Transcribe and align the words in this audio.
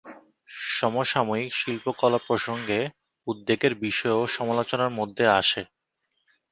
সমসাময়িক 0.71 1.49
শিল্পকলা 1.53 2.19
প্রসঙ্গে 2.27 2.79
উদ্বেগের 3.27 3.73
বিষয়ও 3.85 4.23
সমালোচনার 4.27 4.91
মধ্যে 4.99 5.25
আসে। 5.39 5.61